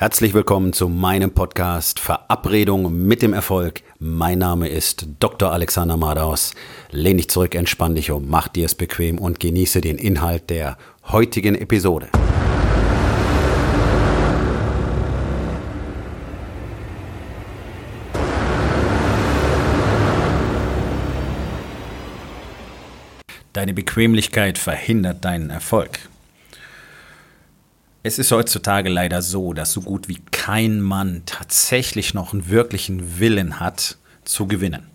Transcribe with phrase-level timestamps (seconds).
[0.00, 3.82] Herzlich willkommen zu meinem Podcast Verabredung mit dem Erfolg.
[3.98, 5.50] Mein Name ist Dr.
[5.50, 6.54] Alexander Madaus.
[6.92, 10.78] Lehn dich zurück, entspann dich um, mach dir es bequem und genieße den Inhalt der
[11.08, 12.10] heutigen Episode.
[23.52, 25.98] Deine Bequemlichkeit verhindert deinen Erfolg.
[28.04, 33.18] Es ist heutzutage leider so, dass so gut wie kein Mann tatsächlich noch einen wirklichen
[33.18, 34.86] Willen hat, zu gewinnen.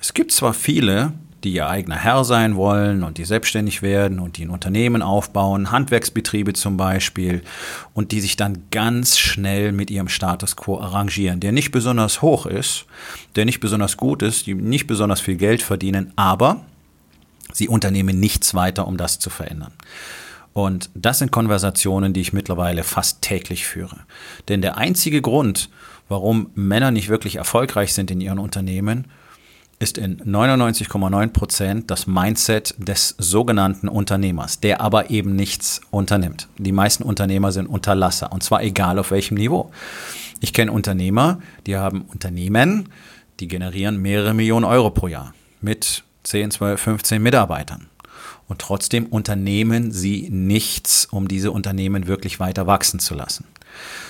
[0.00, 1.12] Es gibt zwar viele,
[1.42, 5.72] die ihr eigener Herr sein wollen und die selbstständig werden und die ein Unternehmen aufbauen,
[5.72, 7.42] Handwerksbetriebe zum Beispiel,
[7.94, 12.46] und die sich dann ganz schnell mit ihrem Status quo arrangieren, der nicht besonders hoch
[12.46, 12.84] ist,
[13.36, 16.64] der nicht besonders gut ist, die nicht besonders viel Geld verdienen, aber
[17.52, 19.72] sie unternehmen nichts weiter, um das zu verändern.
[20.52, 24.00] Und das sind Konversationen, die ich mittlerweile fast täglich führe.
[24.48, 25.70] Denn der einzige Grund,
[26.08, 29.06] warum Männer nicht wirklich erfolgreich sind in ihren Unternehmen,
[29.80, 36.48] ist in 99,9 Prozent das Mindset des sogenannten Unternehmers, der aber eben nichts unternimmt.
[36.58, 39.70] Die meisten Unternehmer sind Unterlasser und zwar egal auf welchem Niveau.
[40.40, 42.90] Ich kenne Unternehmer, die haben Unternehmen,
[43.40, 47.89] die generieren mehrere Millionen Euro pro Jahr mit 10, 12, 15 Mitarbeitern.
[48.50, 53.44] Und trotzdem unternehmen sie nichts, um diese Unternehmen wirklich weiter wachsen zu lassen.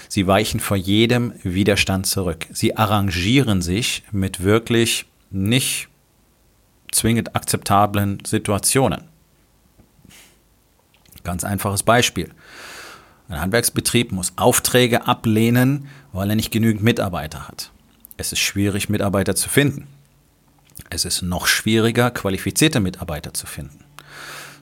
[0.09, 2.47] Sie weichen vor jedem Widerstand zurück.
[2.51, 5.89] Sie arrangieren sich mit wirklich nicht
[6.91, 9.03] zwingend akzeptablen Situationen.
[11.23, 12.31] Ganz einfaches Beispiel.
[13.29, 17.73] Ein Handwerksbetrieb muss Aufträge ablehnen, weil er nicht genügend Mitarbeiter hat.
[18.17, 19.87] Es ist schwierig, Mitarbeiter zu finden.
[20.89, 23.85] Es ist noch schwieriger, qualifizierte Mitarbeiter zu finden.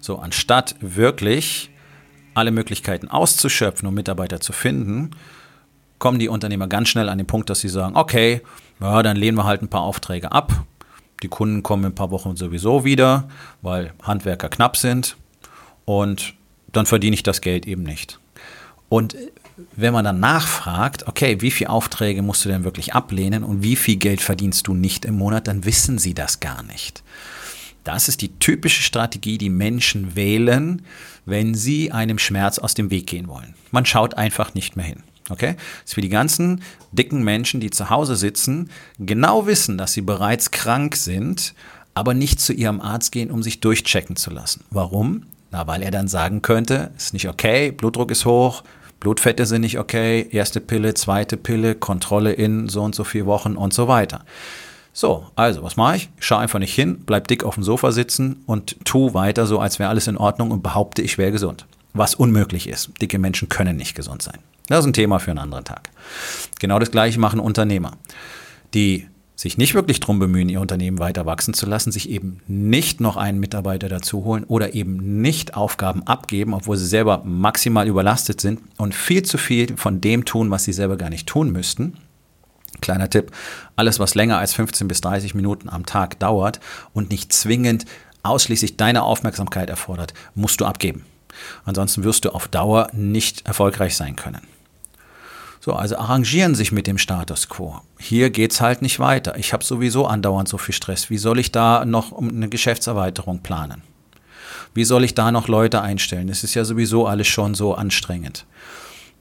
[0.01, 1.71] So, anstatt wirklich
[2.35, 5.11] alle Möglichkeiten auszuschöpfen, um Mitarbeiter zu finden,
[5.99, 8.43] kommen die Unternehmer ganz schnell an den Punkt, dass sie sagen, okay,
[8.81, 10.53] ja, dann lehnen wir halt ein paar Aufträge ab.
[11.23, 13.29] Die Kunden kommen in ein paar Wochen sowieso wieder,
[13.61, 15.17] weil Handwerker knapp sind
[15.85, 16.35] und
[16.73, 18.21] dann verdiene ich das Geld eben nicht.
[18.89, 19.17] Und
[19.75, 23.75] wenn man dann nachfragt, okay, wie viele Aufträge musst du denn wirklich ablehnen und wie
[23.75, 27.03] viel Geld verdienst du nicht im Monat, dann wissen sie das gar nicht.
[27.89, 30.83] Das ist die typische Strategie, die Menschen wählen,
[31.25, 33.55] wenn sie einem Schmerz aus dem Weg gehen wollen.
[33.71, 35.03] Man schaut einfach nicht mehr hin.
[35.31, 35.55] Okay?
[35.57, 36.61] Das ist für die ganzen
[36.93, 38.69] dicken Menschen, die zu Hause sitzen,
[38.99, 41.55] genau wissen, dass sie bereits krank sind,
[41.95, 44.65] aber nicht zu ihrem Arzt gehen, um sich durchchecken zu lassen.
[44.71, 45.23] Warum?
[45.51, 48.65] Na, weil er dann sagen könnte, ist nicht okay, Blutdruck ist hoch,
[49.01, 53.57] Blutfette sind nicht okay, erste Pille, zweite Pille, Kontrolle in so und so vier Wochen
[53.57, 54.27] und so weiter.
[54.93, 56.09] So, also, was mache ich?
[56.19, 59.79] Schaue einfach nicht hin, bleib dick auf dem Sofa sitzen und tu weiter so, als
[59.79, 61.67] wäre alles in Ordnung und behaupte, ich wäre gesund.
[61.95, 62.91] Was unmöglich ist.
[63.01, 64.39] Dicke Menschen können nicht gesund sein.
[64.67, 65.91] Das ist ein Thema für einen anderen Tag.
[66.59, 67.93] Genau das gleiche machen Unternehmer,
[68.75, 73.01] die sich nicht wirklich darum bemühen, ihr Unternehmen weiter wachsen zu lassen, sich eben nicht
[73.01, 78.41] noch einen Mitarbeiter dazu holen oder eben nicht Aufgaben abgeben, obwohl sie selber maximal überlastet
[78.41, 81.95] sind und viel zu viel von dem tun, was sie selber gar nicht tun müssten
[82.81, 83.33] Kleiner Tipp,
[83.77, 86.61] alles was länger als 15 bis 30 Minuten am Tag dauert
[86.93, 87.87] und nicht zwingend
[88.23, 91.05] ausschließlich deine Aufmerksamkeit erfordert, musst du abgeben.
[91.65, 94.43] Ansonsten wirst du auf Dauer nicht erfolgreich sein können.
[95.61, 97.81] So, also arrangieren sich mit dem Status quo.
[97.99, 99.37] Hier geht es halt nicht weiter.
[99.37, 101.11] Ich habe sowieso andauernd so viel Stress.
[101.11, 103.83] Wie soll ich da noch eine Geschäftserweiterung planen?
[104.75, 106.29] Wie soll ich da noch Leute einstellen?
[106.29, 108.47] Es ist ja sowieso alles schon so anstrengend.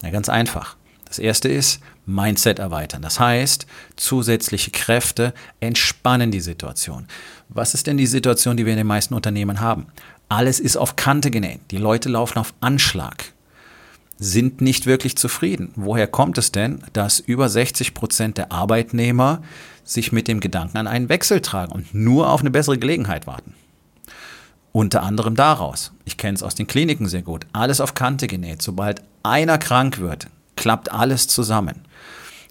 [0.02, 0.76] Na, ganz einfach.
[1.08, 3.02] Das erste ist Mindset erweitern.
[3.02, 7.08] Das heißt, zusätzliche Kräfte entspannen die Situation.
[7.50, 9.88] Was ist denn die Situation, die wir in den meisten Unternehmen haben?
[10.30, 11.62] Alles ist auf Kante genäht.
[11.72, 13.32] Die Leute laufen auf Anschlag,
[14.20, 15.72] sind nicht wirklich zufrieden.
[15.76, 19.42] Woher kommt es denn, dass über 60 Prozent der Arbeitnehmer
[19.84, 23.54] sich mit dem Gedanken an einen Wechsel tragen und nur auf eine bessere Gelegenheit warten?
[24.74, 25.94] Unter anderem daraus.
[26.06, 27.48] Ich kenne es aus den Kliniken sehr gut.
[27.54, 28.62] Alles auf Kante genäht.
[28.62, 31.86] Sobald einer krank wird, klappt alles zusammen.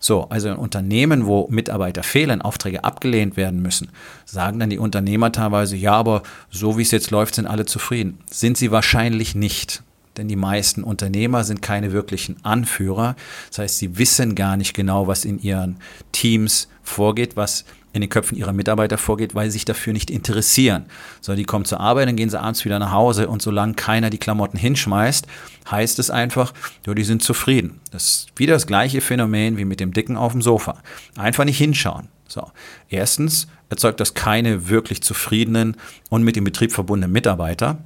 [0.00, 3.88] So, also in Unternehmen, wo Mitarbeiter fehlen, Aufträge abgelehnt werden müssen,
[4.25, 8.19] sagen dann die Unternehmer teilweise, ja, aber so wie es jetzt läuft, sind alle zufrieden.
[8.31, 9.82] Sind sie wahrscheinlich nicht.
[10.17, 13.17] Denn die meisten Unternehmer sind keine wirklichen Anführer.
[13.49, 15.76] Das heißt, sie wissen gar nicht genau, was in ihren
[16.12, 20.85] Teams vorgeht, was in den Köpfen ihrer Mitarbeiter vorgeht, weil sie sich dafür nicht interessieren.
[21.21, 24.11] So, die kommen zur Arbeit, dann gehen sie abends wieder nach Hause und solange keiner
[24.11, 25.27] die Klamotten hinschmeißt,
[25.71, 26.53] heißt es einfach,
[26.87, 27.81] ja, die sind zufrieden.
[27.91, 30.83] Das ist wieder das gleiche Phänomen wie mit dem Dicken auf dem Sofa.
[31.17, 32.09] Einfach nicht hinschauen.
[32.29, 32.50] So.
[32.88, 35.77] Erstens erzeugt das keine wirklich zufriedenen
[36.11, 37.79] und mit dem Betrieb verbundenen Mitarbeiter.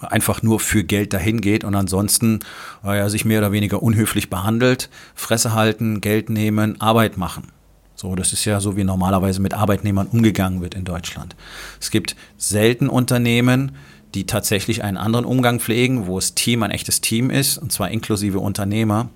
[0.00, 2.40] einfach nur für Geld dahin geht und ansonsten
[2.82, 7.52] äh, sich mehr oder weniger unhöflich behandelt, Fresse halten, Geld nehmen, Arbeit machen.
[8.02, 11.36] So, das ist ja so, wie normalerweise mit Arbeitnehmern umgegangen wird in Deutschland.
[11.80, 13.76] Es gibt selten Unternehmen,
[14.14, 17.92] die tatsächlich einen anderen Umgang pflegen, wo das Team ein echtes Team ist, und zwar
[17.92, 19.08] inklusive Unternehmer,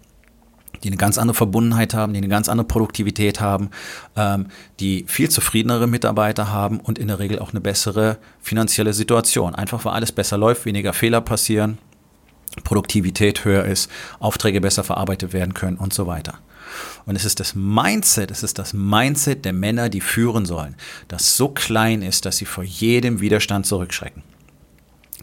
[0.84, 3.70] die eine ganz andere Verbundenheit haben, die eine ganz andere Produktivität haben,
[4.14, 4.46] ähm,
[4.78, 9.56] die viel zufriedenere Mitarbeiter haben und in der Regel auch eine bessere finanzielle Situation.
[9.56, 11.78] Einfach weil alles besser läuft, weniger Fehler passieren,
[12.64, 16.38] Produktivität höher ist, Aufträge besser verarbeitet werden können und so weiter.
[17.04, 20.76] Und es ist das Mindset, es ist das Mindset der Männer, die führen sollen,
[21.08, 24.22] das so klein ist, dass sie vor jedem Widerstand zurückschrecken.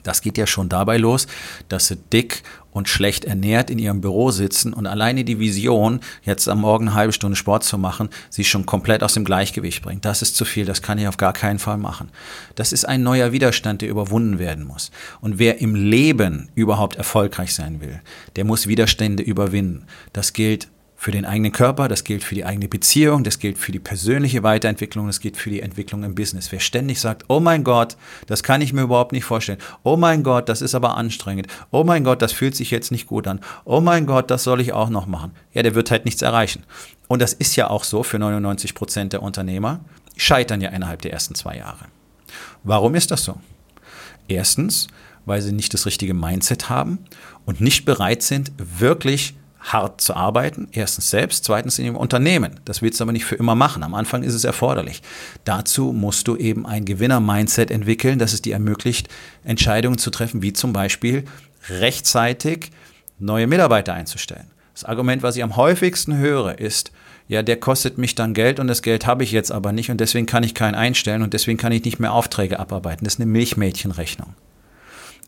[0.01, 1.27] Das geht ja schon dabei los,
[1.69, 6.49] dass sie dick und schlecht ernährt in ihrem Büro sitzen und alleine die Vision, jetzt
[6.49, 10.05] am Morgen eine halbe Stunde Sport zu machen, sie schon komplett aus dem Gleichgewicht bringt.
[10.05, 12.09] Das ist zu viel, das kann ich auf gar keinen Fall machen.
[12.55, 14.91] Das ist ein neuer Widerstand, der überwunden werden muss.
[15.21, 18.01] Und wer im Leben überhaupt erfolgreich sein will,
[18.35, 19.85] der muss Widerstände überwinden.
[20.11, 20.67] Das gilt
[21.03, 24.41] für den eigenen Körper, das gilt für die eigene Beziehung, das gilt für die persönliche
[24.41, 26.49] Weiterentwicklung, das gilt für die Entwicklung im Business.
[26.53, 27.97] Wer ständig sagt, oh mein Gott,
[28.27, 29.57] das kann ich mir überhaupt nicht vorstellen.
[29.83, 31.47] Oh mein Gott, das ist aber anstrengend.
[31.71, 33.41] Oh mein Gott, das fühlt sich jetzt nicht gut an.
[33.65, 35.31] Oh mein Gott, das soll ich auch noch machen.
[35.51, 36.63] Ja, der wird halt nichts erreichen.
[37.09, 39.81] Und das ist ja auch so für 99 Prozent der Unternehmer.
[40.15, 41.83] Scheitern ja innerhalb der ersten zwei Jahre.
[42.63, 43.35] Warum ist das so?
[44.29, 44.87] Erstens,
[45.25, 46.99] weil sie nicht das richtige Mindset haben
[47.45, 50.67] und nicht bereit sind, wirklich hart zu arbeiten.
[50.71, 52.59] Erstens selbst, zweitens in dem Unternehmen.
[52.65, 53.83] Das willst du aber nicht für immer machen.
[53.83, 55.01] Am Anfang ist es erforderlich.
[55.45, 59.07] Dazu musst du eben ein Gewinner-Mindset entwickeln, das es dir ermöglicht,
[59.43, 61.23] Entscheidungen zu treffen, wie zum Beispiel
[61.69, 62.71] rechtzeitig
[63.19, 64.47] neue Mitarbeiter einzustellen.
[64.73, 66.91] Das Argument, was ich am häufigsten höre, ist,
[67.27, 70.01] ja, der kostet mich dann Geld und das Geld habe ich jetzt aber nicht und
[70.01, 73.05] deswegen kann ich keinen einstellen und deswegen kann ich nicht mehr Aufträge abarbeiten.
[73.05, 74.33] Das ist eine Milchmädchenrechnung.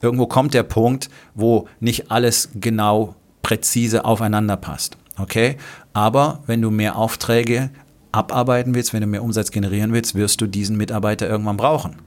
[0.02, 3.16] Irgendwo kommt der Punkt, wo nicht alles genau
[3.46, 4.98] präzise aufeinander passt.
[5.20, 5.58] Okay?
[5.94, 7.70] Aber wenn du mehr Aufträge
[8.12, 11.98] abarbeiten willst, wenn du mehr Umsatz generieren willst, wirst du diesen Mitarbeiter irgendwann brauchen.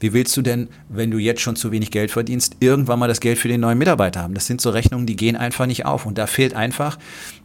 [0.00, 3.20] Wie willst du denn, wenn du jetzt schon zu wenig Geld verdienst, irgendwann mal das
[3.20, 4.34] Geld für den neuen Mitarbeiter haben?
[4.34, 6.04] Das sind so Rechnungen, die gehen einfach nicht auf.
[6.04, 6.98] Und da fehlt einfach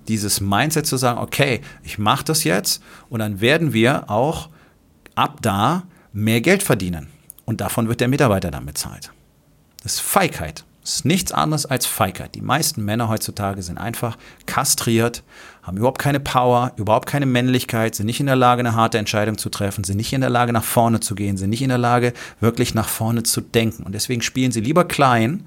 [0.08, 4.50] dieses Mindset zu sagen, okay, ich mache das jetzt und dann werden wir auch
[5.14, 7.08] ab da mehr Geld verdienen.
[7.46, 9.12] Und davon wird der Mitarbeiter dann bezahlt.
[9.84, 10.66] Das ist Feigheit.
[10.84, 12.34] Ist nichts anderes als Feigheit.
[12.34, 14.18] Die meisten Männer heutzutage sind einfach
[14.48, 15.24] kastriert,
[15.64, 19.38] haben überhaupt keine Power, überhaupt keine Männlichkeit, sind nicht in der Lage, eine harte Entscheidung
[19.38, 21.78] zu treffen, sind nicht in der Lage, nach vorne zu gehen, sind nicht in der
[21.78, 23.84] Lage, wirklich nach vorne zu denken.
[23.84, 25.46] Und deswegen spielen sie lieber klein,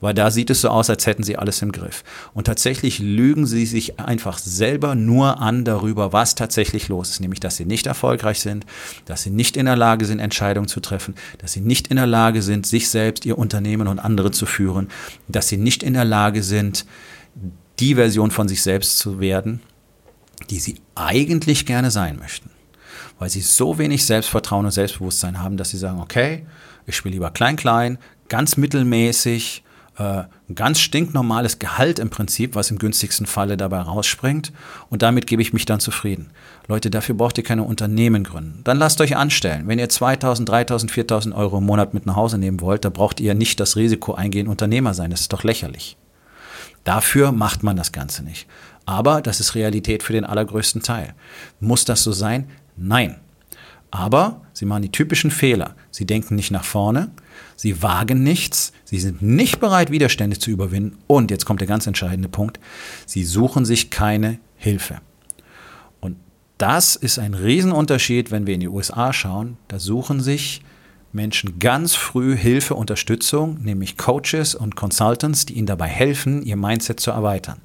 [0.00, 2.04] weil da sieht es so aus, als hätten sie alles im Griff.
[2.32, 7.40] Und tatsächlich lügen sie sich einfach selber nur an darüber, was tatsächlich los ist, nämlich
[7.40, 8.66] dass sie nicht erfolgreich sind,
[9.04, 12.06] dass sie nicht in der Lage sind, Entscheidungen zu treffen, dass sie nicht in der
[12.06, 14.88] Lage sind, sich selbst, ihr Unternehmen und andere zu führen,
[15.26, 16.86] dass sie nicht in der Lage sind,
[17.78, 19.60] die Version von sich selbst zu werden,
[20.50, 22.50] die sie eigentlich gerne sein möchten.
[23.18, 26.46] Weil sie so wenig Selbstvertrauen und Selbstbewusstsein haben, dass sie sagen, okay,
[26.86, 29.64] ich spiele lieber klein, klein, ganz mittelmäßig,
[29.98, 30.24] äh,
[30.54, 34.52] ganz stinknormales Gehalt im Prinzip, was im günstigsten Falle dabei rausspringt.
[34.90, 36.30] Und damit gebe ich mich dann zufrieden.
[36.68, 38.60] Leute, dafür braucht ihr keine Unternehmen gründen.
[38.64, 39.66] Dann lasst euch anstellen.
[39.66, 43.20] Wenn ihr 2000, 3000, 4000 Euro im Monat mit nach Hause nehmen wollt, da braucht
[43.20, 45.10] ihr nicht das Risiko eingehen, Unternehmer sein.
[45.10, 45.96] Das ist doch lächerlich.
[46.86, 48.46] Dafür macht man das Ganze nicht.
[48.84, 51.14] Aber das ist Realität für den allergrößten Teil.
[51.58, 52.48] Muss das so sein?
[52.76, 53.16] Nein.
[53.90, 55.74] Aber sie machen die typischen Fehler.
[55.90, 57.10] Sie denken nicht nach vorne,
[57.56, 61.88] sie wagen nichts, sie sind nicht bereit, Widerstände zu überwinden und, jetzt kommt der ganz
[61.88, 62.60] entscheidende Punkt,
[63.04, 65.00] sie suchen sich keine Hilfe.
[66.00, 66.16] Und
[66.56, 69.56] das ist ein Riesenunterschied, wenn wir in die USA schauen.
[69.66, 70.62] Da suchen sich
[71.12, 77.00] Menschen ganz früh Hilfe, Unterstützung, nämlich Coaches und Consultants, die ihnen dabei helfen, ihr Mindset
[77.00, 77.60] zu erweitern.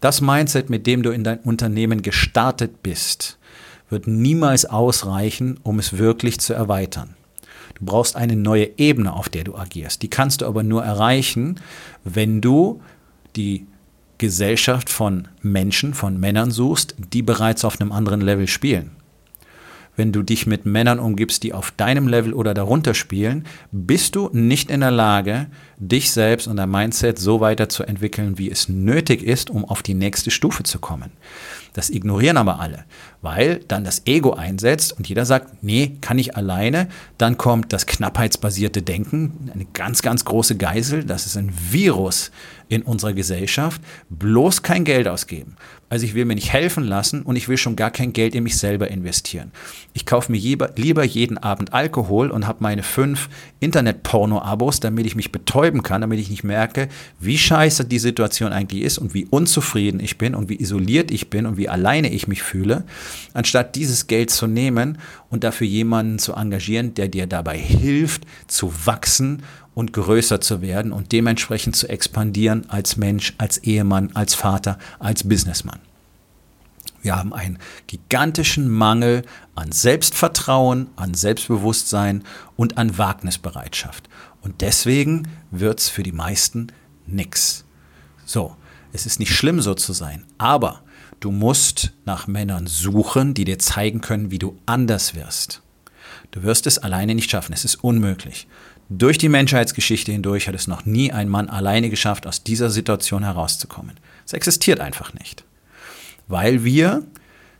[0.00, 3.38] Das Mindset, mit dem du in dein Unternehmen gestartet bist,
[3.88, 7.14] wird niemals ausreichen, um es wirklich zu erweitern.
[7.78, 10.02] Du brauchst eine neue Ebene, auf der du agierst.
[10.02, 11.60] Die kannst du aber nur erreichen,
[12.04, 12.80] wenn du
[13.36, 13.66] die
[14.18, 18.95] Gesellschaft von Menschen, von Männern suchst, die bereits auf einem anderen Level spielen
[19.96, 24.30] wenn du dich mit Männern umgibst, die auf deinem Level oder darunter spielen, bist du
[24.32, 25.46] nicht in der Lage,
[25.78, 30.30] dich selbst und dein Mindset so weiterzuentwickeln, wie es nötig ist, um auf die nächste
[30.30, 31.12] Stufe zu kommen.
[31.76, 32.86] Das ignorieren aber alle,
[33.20, 36.88] weil dann das Ego einsetzt und jeder sagt, nee, kann ich alleine.
[37.18, 41.04] Dann kommt das knappheitsbasierte Denken, eine ganz, ganz große Geisel.
[41.04, 42.30] Das ist ein Virus
[42.68, 43.82] in unserer Gesellschaft.
[44.08, 45.56] Bloß kein Geld ausgeben.
[45.88, 48.42] Also ich will mir nicht helfen lassen und ich will schon gar kein Geld in
[48.42, 49.52] mich selber investieren.
[49.92, 53.28] Ich kaufe mir lieber jeden Abend Alkohol und habe meine fünf
[53.60, 58.52] Internet-Porno-Abos, damit ich mich betäube betäuben kann, damit ich nicht merke, wie scheiße die Situation
[58.52, 62.10] eigentlich ist und wie unzufrieden ich bin und wie isoliert ich bin und wie alleine
[62.10, 62.84] ich mich fühle,
[63.34, 64.98] anstatt dieses Geld zu nehmen
[65.30, 69.42] und dafür jemanden zu engagieren, der dir dabei hilft, zu wachsen
[69.74, 75.24] und größer zu werden und dementsprechend zu expandieren als Mensch, als Ehemann, als Vater, als
[75.24, 75.80] Businessmann.
[77.02, 79.22] Wir haben einen gigantischen Mangel
[79.54, 82.24] an Selbstvertrauen, an Selbstbewusstsein
[82.56, 84.08] und an Wagnisbereitschaft.
[84.46, 86.68] Und deswegen wird es für die meisten
[87.06, 87.64] nichts.
[88.24, 88.56] So,
[88.92, 90.82] es ist nicht schlimm so zu sein, aber
[91.20, 95.62] du musst nach Männern suchen, die dir zeigen können, wie du anders wirst.
[96.30, 98.46] Du wirst es alleine nicht schaffen, es ist unmöglich.
[98.88, 103.24] Durch die Menschheitsgeschichte hindurch hat es noch nie ein Mann alleine geschafft, aus dieser Situation
[103.24, 103.98] herauszukommen.
[104.24, 105.44] Es existiert einfach nicht
[106.26, 107.04] weil wir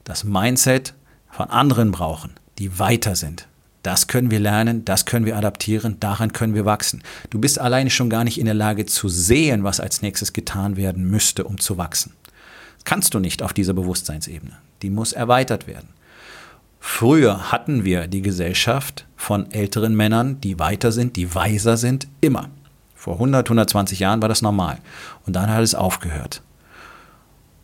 [0.04, 0.94] das Mindset
[1.30, 3.48] von anderen brauchen, die weiter sind.
[3.86, 7.04] Das können wir lernen, das können wir adaptieren, daran können wir wachsen.
[7.30, 10.76] Du bist alleine schon gar nicht in der Lage zu sehen, was als nächstes getan
[10.76, 12.12] werden müsste, um zu wachsen.
[12.74, 14.54] Das kannst du nicht auf dieser Bewusstseinsebene.
[14.82, 15.90] Die muss erweitert werden.
[16.80, 22.50] Früher hatten wir die Gesellschaft von älteren Männern, die weiter sind, die weiser sind, immer.
[22.96, 24.78] Vor 100, 120 Jahren war das normal.
[25.26, 26.42] Und dann hat es aufgehört.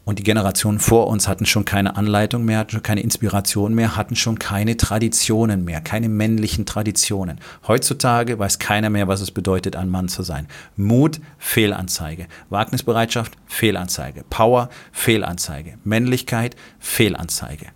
[0.05, 3.97] Und die Generationen vor uns hatten schon keine Anleitung mehr, hatten schon keine Inspiration mehr,
[3.97, 7.39] hatten schon keine Traditionen mehr, keine männlichen Traditionen.
[7.69, 10.49] Heutzutage weiß keiner mehr, was es bedeutet, ein Mann zu sein.
[10.77, 12.27] Mut, Fehlanzeige.
[12.51, 14.25] Wagnisbereitschaft, Fehlanzeige.
[14.29, 15.79] Power, Fehlanzeige.
[15.85, 17.67] Männlichkeit, Fehlanzeige.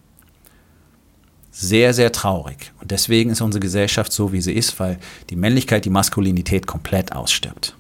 [1.53, 2.73] Sehr, sehr traurig.
[2.81, 4.99] Und deswegen ist unsere Gesellschaft so, wie sie ist, weil
[5.31, 7.76] die Männlichkeit, die Maskulinität komplett ausstirbt.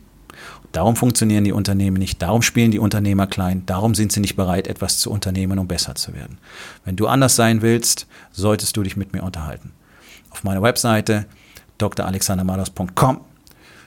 [0.76, 4.68] Darum funktionieren die Unternehmen nicht, darum spielen die Unternehmer klein, darum sind sie nicht bereit,
[4.68, 6.36] etwas zu unternehmen, um besser zu werden.
[6.84, 9.72] Wenn du anders sein willst, solltest du dich mit mir unterhalten.
[10.28, 11.24] Auf meiner Webseite
[11.78, 13.22] dralexandermados.com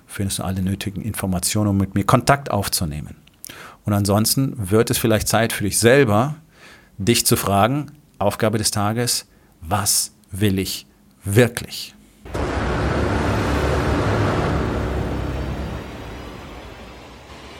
[0.08, 3.18] findest du alle nötigen Informationen, um mit mir Kontakt aufzunehmen.
[3.86, 6.38] Und ansonsten wird es vielleicht Zeit für dich selber,
[6.98, 9.28] dich zu fragen, Aufgabe des Tages,
[9.62, 10.88] was will ich
[11.24, 11.94] wirklich?